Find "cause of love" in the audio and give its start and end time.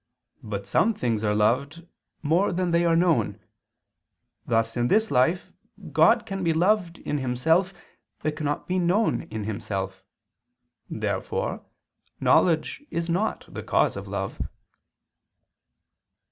13.61-14.39